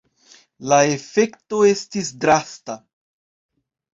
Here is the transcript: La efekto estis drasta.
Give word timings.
La 0.71 0.79
efekto 0.93 1.59
estis 1.73 2.09
drasta. 2.25 2.79